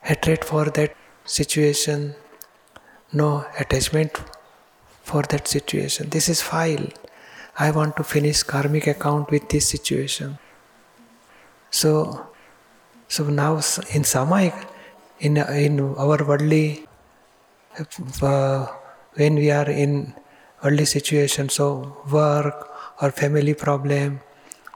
hatred 0.00 0.44
for 0.44 0.66
that 0.66 0.94
situation, 1.24 2.14
no 3.12 3.44
attachment 3.58 4.22
for 5.02 5.22
that 5.22 5.48
situation. 5.48 6.08
This 6.10 6.28
is 6.28 6.40
file. 6.40 6.86
I 7.58 7.72
want 7.72 7.96
to 7.96 8.04
finish 8.04 8.44
karmic 8.44 8.86
account 8.86 9.32
with 9.32 9.48
this 9.48 9.68
situation. 9.68 10.38
So, 11.72 12.28
so 13.08 13.24
now 13.24 13.54
in 13.96 14.04
Samayik, 14.06 14.54
in, 15.18 15.36
in 15.38 15.80
our 15.96 16.22
worldly, 16.24 16.86
uh, 18.22 18.66
when 19.14 19.34
we 19.34 19.50
are 19.50 19.68
in 19.68 20.14
early 20.64 20.84
situation 20.84 21.48
so 21.48 21.96
work 22.10 22.70
or 23.00 23.10
family 23.10 23.54
problem 23.54 24.20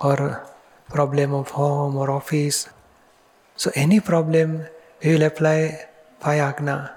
or 0.01 0.45
problem 0.89 1.33
of 1.35 1.51
home 1.51 1.97
or 1.97 2.11
office 2.11 2.69
so 3.57 3.71
any 3.75 4.01
problem 4.01 4.67
we 5.03 5.13
will 5.13 5.23
apply 5.23 5.87
agna. 6.25 6.93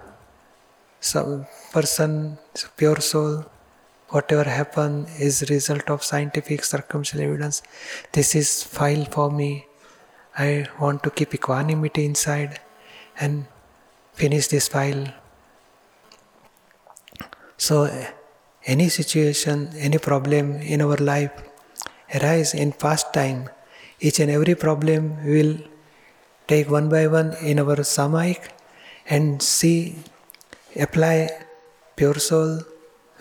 some 0.99 1.45
person 1.71 2.37
pure 2.77 2.99
soul 2.99 3.45
whatever 4.09 4.43
happen 4.43 5.05
is 5.19 5.49
result 5.49 5.89
of 5.89 6.03
scientific 6.03 6.63
circumstantial 6.63 7.29
evidence 7.29 7.61
this 8.11 8.35
is 8.35 8.63
file 8.63 9.05
for 9.05 9.29
me 9.31 9.68
i 10.47 10.49
want 10.79 11.03
to 11.03 11.11
keep 11.17 11.33
equanimity 11.39 12.05
inside 12.11 12.59
and 13.19 13.45
finish 14.21 14.47
this 14.47 14.67
file 14.75 15.03
so 17.59 17.75
any 18.65 18.87
situation, 18.87 19.71
any 19.77 19.97
problem 19.97 20.61
in 20.61 20.81
our 20.81 20.95
life 20.95 21.31
arise 22.15 22.53
in 22.53 22.71
past 22.71 23.13
time, 23.13 23.49
each 23.99 24.19
and 24.19 24.31
every 24.31 24.55
problem 24.55 25.25
will 25.25 25.57
take 26.47 26.69
one 26.69 26.87
by 26.87 27.07
one 27.07 27.35
in 27.41 27.59
our 27.59 27.77
samayik 27.95 28.49
and 29.09 29.41
see, 29.41 29.97
apply 30.75 31.29
pure 31.97 32.19
soul, 32.19 32.61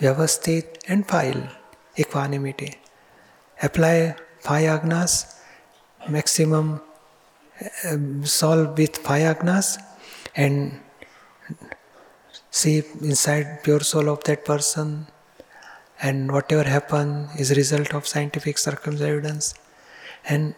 vyavasthit 0.00 0.78
and 0.86 1.06
file, 1.06 1.48
equanimity. 1.98 2.74
Apply 3.60 4.14
five 4.40 4.80
agnas, 4.80 5.34
maximum 6.08 6.74
um, 6.74 6.80
Um, 7.84 8.24
solve 8.24 8.78
with 8.78 8.98
five 8.98 9.36
agnas 9.36 9.78
and 10.36 10.80
see 12.50 12.84
inside 13.02 13.64
pure 13.64 13.80
soul 13.80 14.08
of 14.08 14.22
that 14.24 14.44
person 14.44 15.08
and 16.00 16.30
whatever 16.30 16.62
happen 16.62 17.28
is 17.36 17.50
result 17.56 17.94
of 17.94 18.06
scientific 18.06 18.58
circumstantial 18.58 19.06
evidence. 19.06 19.54
And 20.24 20.54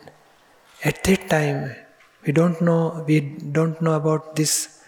at 0.85 1.03
that 1.05 1.31
time 1.31 1.75
we 2.27 2.33
don't 2.33 2.61
know 2.61 3.03
we 3.07 3.21
don't 3.21 3.81
know 3.81 3.95
about 3.95 4.37
this 4.37 4.85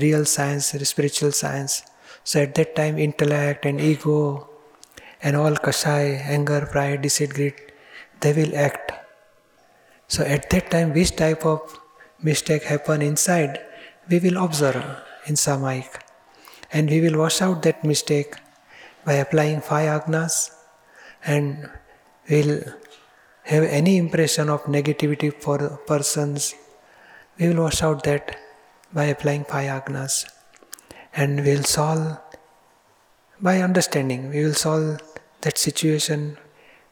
real 0.00 0.24
science 0.24 0.66
spiritual 0.94 1.30
science. 1.30 1.84
So 2.24 2.42
at 2.42 2.56
that 2.56 2.74
time 2.74 2.98
intellect 2.98 3.66
and 3.66 3.80
ego 3.80 4.48
and 5.22 5.36
all 5.36 5.52
kashai 5.52 6.26
anger 6.26 6.66
pride 6.72 7.02
deceit 7.02 7.34
greed 7.34 7.54
they 8.20 8.32
will 8.32 8.56
act 8.56 8.92
so 10.14 10.24
at 10.36 10.48
that 10.50 10.70
time 10.74 10.92
which 10.98 11.12
type 11.22 11.44
of 11.52 11.78
mistake 12.30 12.64
happen 12.72 13.02
inside 13.10 13.60
we 14.10 14.18
will 14.24 14.38
observe 14.46 14.84
in 15.30 15.36
samayik 15.44 16.00
and 16.72 16.94
we 16.94 17.00
will 17.04 17.18
wash 17.24 17.38
out 17.46 17.62
that 17.66 17.84
mistake 17.92 18.34
by 19.04 19.14
applying 19.24 19.60
five 19.60 19.88
agnas 19.96 20.36
and 21.24 21.68
will 22.30 22.54
have 23.44 23.64
any 23.64 23.96
impression 23.96 24.48
of 24.48 24.62
negativity 24.64 25.32
for 25.32 25.58
persons, 25.86 26.54
we 27.38 27.48
will 27.48 27.64
wash 27.64 27.82
out 27.82 28.04
that 28.04 28.36
by 28.92 29.04
applying 29.04 29.44
five 29.44 29.82
agnas. 29.82 30.28
And 31.14 31.44
we 31.44 31.54
will 31.56 31.64
solve 31.64 32.18
by 33.40 33.60
understanding, 33.60 34.30
we 34.30 34.44
will 34.44 34.54
solve 34.54 35.00
that 35.40 35.58
situation 35.58 36.38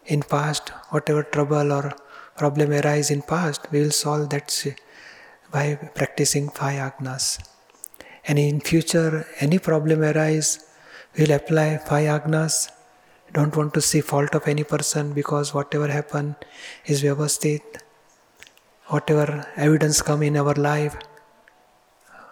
in 0.07 0.23
past, 0.23 0.71
whatever 0.91 1.23
trouble 1.23 1.73
or 1.73 1.95
problem 2.41 2.73
arise 2.81 3.11
in 3.11 3.23
past, 3.35 3.71
we 3.73 3.81
will 3.83 3.97
solve 4.05 4.31
that 4.31 4.49
by 5.53 5.65
practicing 6.01 6.49
five 6.61 6.81
agnas. 6.89 7.27
And 8.27 8.39
in 8.39 8.61
future, 8.61 9.27
any 9.41 9.59
problem 9.59 10.03
arise, 10.13 10.51
We'll 11.19 11.33
apply 11.33 11.79
five 11.79 12.07
agnas. 12.23 12.71
Don't 13.33 13.57
want 13.57 13.75
to 13.75 13.81
see 13.81 14.01
fault 14.01 14.35
of 14.35 14.47
any 14.47 14.63
person 14.63 15.13
because 15.13 15.53
whatever 15.53 15.89
happen 15.89 16.37
is 16.87 17.03
vyavasthit. 17.03 17.81
Whatever 18.87 19.47
evidence 19.57 20.03
come 20.03 20.23
in 20.23 20.37
our 20.37 20.55
life, 20.55 20.97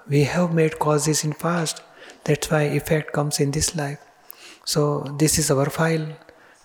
we 0.08 0.24
have 0.24 0.54
made 0.54 0.78
causes 0.78 1.24
in 1.24 1.32
past. 1.32 1.82
That's 2.24 2.50
why 2.50 2.62
effect 2.62 3.12
comes 3.12 3.40
in 3.40 3.50
this 3.50 3.74
life. 3.74 3.98
So 4.64 5.00
this 5.18 5.38
is 5.38 5.50
our 5.50 5.68
file. 5.70 6.06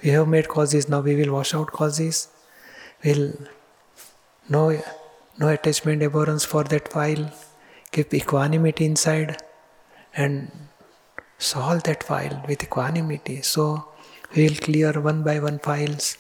We 0.04 0.12
have 0.12 0.28
made 0.28 0.48
causes. 0.48 0.88
Now 0.88 1.02
we 1.02 1.16
will 1.16 1.34
wash 1.34 1.56
out 1.56 1.72
causes. 1.72 2.28
We'll 3.04 3.34
no 4.50 4.82
no 5.38 5.48
attachment 5.50 6.04
abhorrence 6.04 6.46
for 6.46 6.64
that 6.66 6.92
file. 6.92 7.32
Keep 7.92 8.14
equanimity 8.14 8.86
inside 8.86 9.38
and 10.16 10.52
solve 11.38 11.84
that 11.84 12.04
file 12.04 12.44
with 12.48 12.64
equanimity. 12.64 13.42
So 13.42 13.64
we 14.36 14.48
will 14.48 14.56
clear 14.56 14.94
one 15.00 15.24
by 15.24 15.40
one 15.40 15.60
files. 15.60 16.18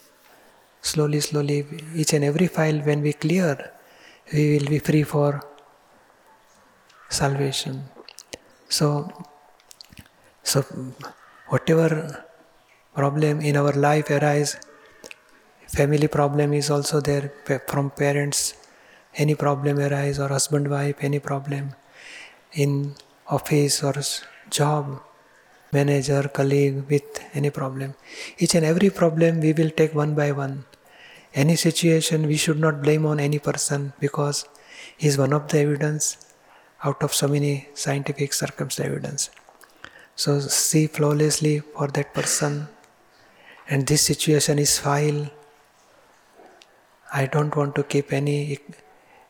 Slowly, 0.81 1.21
slowly, 1.21 1.65
each 1.95 2.13
and 2.13 2.25
every 2.25 2.47
file 2.47 2.79
when 2.79 3.01
we 3.01 3.13
clear, 3.13 3.71
we 4.33 4.57
will 4.57 4.67
be 4.67 4.79
free 4.79 5.03
for 5.03 5.41
salvation. 7.09 7.85
So, 8.67 9.11
so 10.43 10.61
whatever 11.47 12.25
problem 12.93 13.39
in 13.39 13.55
our 13.55 13.71
life 13.71 14.09
arise, 14.09 14.57
family 15.77 16.07
problem 16.07 16.53
is 16.53 16.69
also 16.69 16.99
there 17.01 17.31
from 17.67 17.89
parents. 17.89 18.53
Any 19.15 19.35
problem 19.35 19.79
arise 19.79 20.19
or 20.19 20.29
husband 20.29 20.69
wife, 20.69 20.95
any 21.01 21.19
problem 21.19 21.75
in 22.53 22.95
office 23.27 23.83
or 23.83 23.93
job 24.49 25.01
manager, 25.71 26.23
colleague 26.33 26.83
with 26.89 27.19
any 27.33 27.49
problem. 27.49 27.95
Each 28.37 28.55
and 28.55 28.65
every 28.65 28.89
problem 28.89 29.39
we 29.39 29.53
will 29.53 29.69
take 29.69 29.93
one 29.93 30.13
by 30.15 30.31
one. 30.31 30.65
Any 31.33 31.55
situation 31.55 32.27
we 32.27 32.37
should 32.37 32.59
not 32.59 32.81
blame 32.81 33.05
on 33.05 33.19
any 33.19 33.39
person 33.39 33.93
because 33.99 34.45
he 34.97 35.07
is 35.07 35.17
one 35.17 35.33
of 35.33 35.47
the 35.47 35.59
evidence 35.59 36.17
out 36.83 37.01
of 37.01 37.13
so 37.13 37.27
many 37.27 37.69
scientific 37.73 38.33
circumstance 38.33 38.87
evidence. 38.87 39.29
So 40.15 40.39
see 40.39 40.85
flawlessly 40.87 41.59
for 41.59 41.87
that 41.87 42.13
person 42.13 42.67
and 43.67 43.87
this 43.87 44.03
situation 44.03 44.59
is 44.59 44.77
file. 44.77 45.29
I 47.13 47.27
don't 47.27 47.55
want 47.55 47.75
to 47.75 47.83
keep 47.83 48.11
any 48.11 48.59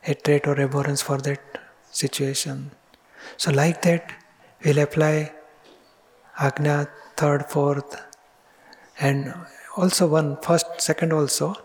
hatred 0.02 0.48
or 0.48 0.60
abhorrence 0.60 1.02
for 1.02 1.18
that 1.18 1.42
situation. 1.92 2.72
So 3.38 3.52
like 3.52 3.82
that 3.82 4.12
we'll 4.64 4.80
apply 4.80 5.34
Agna 6.40 6.88
third, 7.18 7.46
fourth, 7.48 8.02
and 9.00 9.34
also 9.76 10.08
one 10.08 10.38
first, 10.42 10.66
second 10.80 11.14
also. 11.14 11.56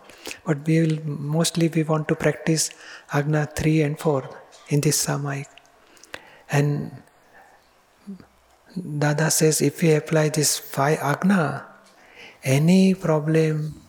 But 0.45 0.67
we 0.67 0.81
will 0.81 0.99
mostly 1.07 1.69
we 1.69 1.85
want 1.85 2.09
to 2.09 2.15
practice 2.15 2.71
Agna 3.13 3.47
three 3.47 3.81
and 3.83 3.99
four 3.99 4.29
in 4.69 4.81
this 4.81 5.07
Samayik. 5.07 5.47
And 6.51 7.03
Dada 8.99 9.31
says 9.31 9.63
if 9.63 9.81
we 9.83 9.95
apply 9.95 10.29
this 10.31 10.59
five 10.59 10.99
Agna, 10.99 11.67
any 12.43 12.95
problem 12.95 13.83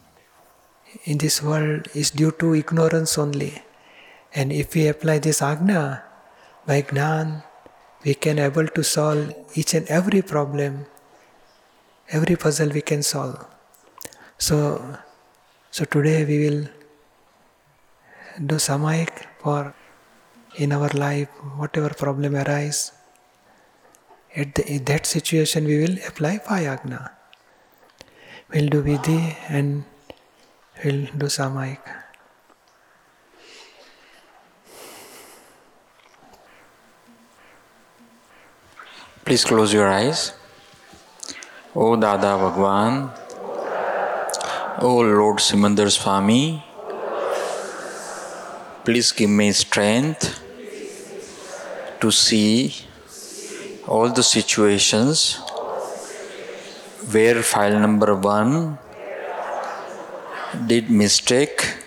in 1.05 1.17
this 1.17 1.41
world 1.41 1.87
is 1.93 2.11
due 2.11 2.31
to 2.39 2.55
ignorance 2.55 3.17
only. 3.17 3.61
And 4.33 4.51
if 4.51 4.75
we 4.75 4.87
apply 4.87 5.19
this 5.19 5.41
Agna 5.41 6.03
by 6.65 6.81
Gnan, 6.81 7.43
we 8.05 8.13
can 8.13 8.39
able 8.39 8.67
to 8.67 8.83
solve 8.83 9.33
each 9.55 9.73
and 9.73 9.85
every 9.87 10.21
problem 10.21 10.85
every 12.09 12.35
puzzle 12.35 12.69
we 12.69 12.81
can 12.81 13.03
solve 13.03 13.45
so 14.37 14.57
so 15.69 15.85
today 15.85 16.23
we 16.29 16.37
will 16.43 16.61
do 18.51 18.55
samayik 18.67 19.11
for 19.41 19.73
in 20.55 20.71
our 20.71 20.89
life 21.05 21.29
whatever 21.57 21.89
problem 21.89 22.35
arise 22.35 22.93
at 24.35 24.55
the, 24.55 24.63
in 24.75 24.85
that 24.85 25.05
situation 25.05 25.65
we 25.65 25.79
will 25.79 25.97
apply 26.07 26.37
Vayagna. 26.37 27.11
We'll 28.53 28.69
do 28.69 28.83
Vidhi 28.83 29.35
and 29.49 29.83
we'll 30.83 31.05
do 31.17 31.27
Samaik. 31.27 31.79
Please 39.25 39.45
close 39.45 39.73
your 39.73 39.87
eyes. 39.87 40.33
O 41.75 41.95
Dada 41.95 42.35
Bhagwan, 42.35 43.11
O 44.81 45.01
Lord 45.01 45.37
Simandar 45.37 45.91
Swami, 45.91 46.63
please 48.83 49.11
give 49.11 49.29
me 49.29 49.51
strength 49.51 50.41
to 52.01 52.09
see 52.09 52.73
all 53.87 54.09
the 54.09 54.23
situations 54.23 55.37
where 57.11 57.43
file 57.43 57.79
number 57.79 58.15
one 58.15 58.79
did 60.55 60.89
mistake 60.89 61.77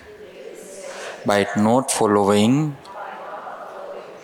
by 1.25 1.45
not 1.57 1.91
following 1.91 2.77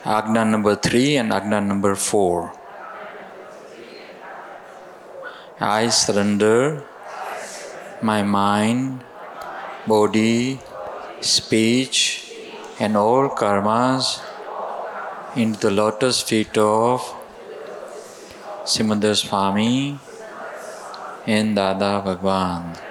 Agna 0.06 0.46
number 0.46 0.76
three 0.76 1.18
and 1.18 1.34
Agna 1.34 1.60
number 1.60 1.94
four. 1.96 2.54
I 5.60 5.90
surrender 5.90 6.84
my 8.02 8.24
mind, 8.24 9.04
body, 9.86 10.60
speech, 11.20 12.32
and 12.80 12.96
all 12.96 13.28
karmas 13.28 14.22
into 15.36 15.68
the 15.68 15.72
lotus 15.72 16.22
feet 16.22 16.58
of 16.58 17.02
Simandhar 18.64 19.16
Swami 19.18 20.00
and 21.28 21.58
Dada 21.58 22.02
Bhagwan. 22.06 22.89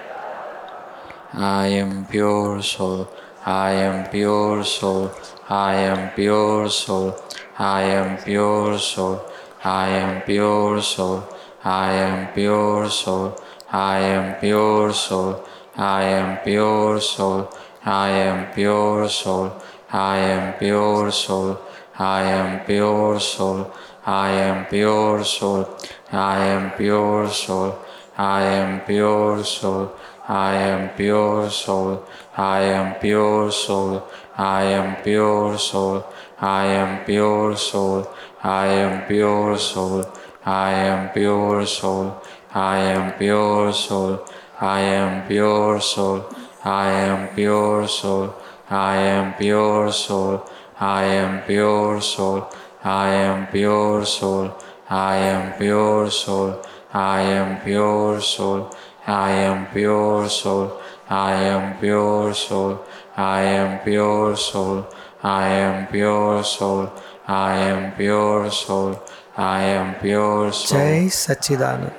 I 1.33 1.67
am 1.67 2.05
pure 2.05 2.61
soul, 2.61 3.07
I 3.45 3.71
am 3.71 4.09
pure 4.09 4.63
soul, 4.63 5.11
I 5.49 5.75
am 5.75 6.09
pure 6.11 6.69
soul, 6.69 7.15
I 7.57 7.81
am 7.83 8.17
pure 8.17 8.77
soul, 8.77 9.21
I 9.63 9.89
am 9.89 10.21
pure 10.21 10.81
soul. 10.81 11.23
I 11.63 11.91
am 11.91 12.33
pure 12.33 12.89
soul, 12.89 13.35
I 13.69 13.99
am 13.99 14.39
pure 14.39 14.93
soul, 14.93 15.45
I 15.75 15.99
am 16.05 16.37
pure 16.37 17.01
soul, 17.01 17.49
I 17.85 18.09
am 18.11 18.47
pure 18.53 19.09
soul, 19.09 19.59
I 19.99 20.19
am 20.19 20.53
pure 20.55 21.11
soul, 21.11 21.59
I 21.97 22.21
am 22.23 22.65
pure 22.65 23.19
soul, 23.19 23.73
I 24.05 24.31
am 24.31 24.65
pure 24.67 25.23
soul, 25.25 25.67
I 26.13 26.45
am 26.45 26.71
pure 26.71 27.27
soul, 27.27 27.75
I 28.17 28.43
am 28.43 28.79
pure 28.85 29.43
soul, 29.43 29.91
I 30.29 30.53
am 30.55 30.89
pure 30.95 31.49
soul, 31.49 32.05
I 32.37 32.61
am 32.61 32.95
pure 33.01 33.51
soul, 33.51 34.07
I 34.37 34.63
am 34.63 34.95
pure 35.03 35.57
soul, 35.57 36.05
I 36.39 36.65
am 36.65 37.03
pure 37.03 37.57
soul, 37.57 38.07
I 38.43 38.67
am 38.67 39.07
pure 39.07 39.57
soul. 39.57 40.05
I 40.45 40.71
am 40.71 41.09
pure 41.09 41.65
soul, 41.65 42.15
I 42.55 42.77
am 42.79 43.11
pure 43.19 43.73
soul, 43.73 44.25
I 44.59 44.79
am 44.79 45.27
pure 45.27 45.79
soul, 45.81 46.25
I 46.65 46.89
am 46.91 47.35
pure 47.35 47.87
soul, 47.87 48.33
I 48.69 48.95
am 48.95 49.33
pure 49.37 49.91
soul, 49.91 50.49
I 50.79 51.03
am 51.03 51.43
pure 51.43 52.01
soul, 52.01 52.49
I 52.81 53.07
am 53.09 53.47
pure 53.47 54.05
soul, 54.05 54.55
I 54.89 55.17
am 55.17 55.53
pure 55.59 56.09
soul, 56.09 56.61
I 56.93 57.21
am 57.21 57.61
pure 57.61 58.21
soul, 58.21 58.71
I 59.09 59.31
am 59.49 59.65
pure 59.73 60.29
soul, 60.29 60.79
I 61.09 61.33
am 61.33 61.79
pure 61.79 62.33
soul, 62.33 62.85
I 63.17 63.41
am 63.41 63.79
pure 63.79 64.35
soul, 64.37 64.85
I 65.23 65.47
am 65.47 65.87
pure 65.87 66.43
soul, 66.43 66.91
I 67.27 67.55
am 67.57 67.91
pure 67.93 68.49
soul. 68.51 69.01
I 69.39 69.63
am 69.63 69.95
pure 69.95 70.51
soul. 70.51 70.79
Jai 70.79 71.07
Sachidanand. 71.07 71.93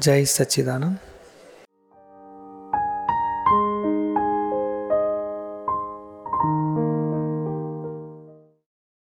Jai 0.00 0.22
Sachidanand. 0.24 0.98